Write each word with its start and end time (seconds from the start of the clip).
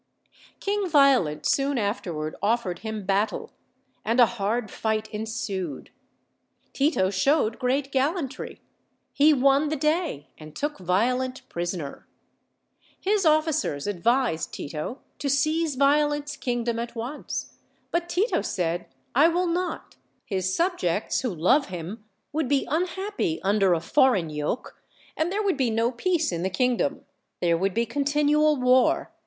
King 0.59 0.89
Violent 0.89 1.45
soon 1.45 1.77
afterward 1.77 2.35
offered 2.41 2.79
him 2.79 3.05
battle, 3.05 3.51
and 4.03 4.19
a 4.19 4.25
hard 4.25 4.71
fight 4.71 5.07
ensued. 5.09 5.91
Tito 6.73 7.11
showed 7.11 7.59
great 7.59 7.91
gallantry; 7.91 8.61
he 9.13 9.31
won 9.31 9.69
the 9.69 9.75
day, 9.75 10.25
and 10.39 10.55
took 10.55 10.79
Violent 10.79 11.47
prisoner. 11.49 12.07
His 12.99 13.27
officers 13.27 13.85
advised 13.85 14.51
Tito 14.51 15.01
to 15.19 15.29
seize 15.29 15.75
Violent's 15.75 16.35
kingdom 16.35 16.79
at 16.79 16.95
once; 16.95 17.53
but 17.91 18.09
Tito 18.09 18.41
said, 18.41 18.87
"I 19.13 19.27
will 19.27 19.45
not; 19.45 19.97
his 20.25 20.51
subjects, 20.55 21.19
who 21.21 21.29
love 21.29 21.67
him, 21.67 22.03
would 22.33 22.47
be 22.47 22.65
unhappy 22.67 23.39
under 23.43 23.75
a 23.75 23.79
foreign 23.79 24.31
yoke, 24.31 24.81
and 25.15 25.31
there 25.31 25.43
would 25.43 25.57
be 25.57 25.69
no 25.69 25.91
peace 25.91 26.31
in 26.31 26.41
the 26.41 26.49
kingdom. 26.49 27.05
There 27.39 27.55
would 27.55 27.75
be 27.75 27.85
continual 27.85 28.59
war. 28.59 29.11